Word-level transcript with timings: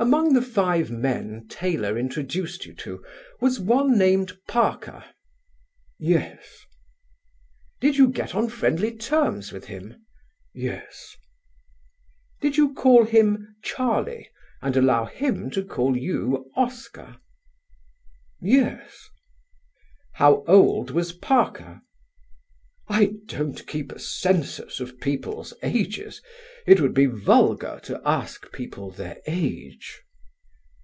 "Among 0.00 0.32
the 0.32 0.42
five 0.42 0.92
men 0.92 1.46
Taylor 1.48 1.98
introduced 1.98 2.64
you 2.64 2.72
to, 2.76 3.04
was 3.40 3.58
one 3.58 3.98
named 3.98 4.38
Parker?" 4.46 5.04
"Yes." 5.98 6.60
"Did 7.80 7.96
you 7.96 8.06
get 8.06 8.32
on 8.32 8.48
friendly 8.48 8.96
terms 8.96 9.50
with 9.50 9.64
him?" 9.66 10.06
"Yes." 10.54 11.16
"Did 12.40 12.56
you 12.56 12.74
call 12.74 13.06
him 13.06 13.56
'Charlie' 13.64 14.30
and 14.62 14.76
allow 14.76 15.04
him 15.06 15.50
to 15.50 15.64
call 15.64 15.96
you 15.96 16.48
'Oscar'?" 16.54 17.16
"Yes." 18.40 19.10
"How 20.12 20.44
old 20.46 20.92
was 20.92 21.10
Parker?" 21.10 21.82
"I 22.90 23.16
don't 23.26 23.66
keep 23.66 23.92
a 23.92 23.98
census 23.98 24.80
of 24.80 24.98
people's 24.98 25.52
ages. 25.62 26.22
It 26.66 26.80
would 26.80 26.94
be 26.94 27.04
vulgar 27.04 27.80
to 27.82 28.00
ask 28.02 28.50
people 28.50 28.90
their 28.90 29.20
age." 29.26 30.00